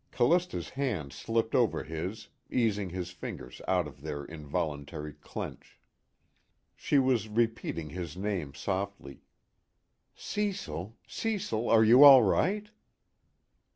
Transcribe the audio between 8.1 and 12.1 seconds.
name softly: "Cecil Cecil are you